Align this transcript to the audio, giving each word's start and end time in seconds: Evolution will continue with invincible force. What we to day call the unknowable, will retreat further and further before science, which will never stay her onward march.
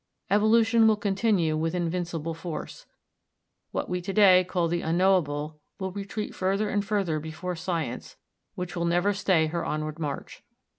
Evolution 0.31 0.87
will 0.87 0.95
continue 0.95 1.55
with 1.55 1.75
invincible 1.75 2.33
force. 2.33 2.87
What 3.69 3.87
we 3.87 4.01
to 4.01 4.11
day 4.11 4.43
call 4.43 4.67
the 4.67 4.81
unknowable, 4.81 5.59
will 5.79 5.91
retreat 5.91 6.33
further 6.33 6.69
and 6.69 6.83
further 6.83 7.19
before 7.19 7.55
science, 7.55 8.17
which 8.55 8.75
will 8.75 8.85
never 8.85 9.13
stay 9.13 9.45
her 9.45 9.63
onward 9.63 9.99
march. 9.99 10.41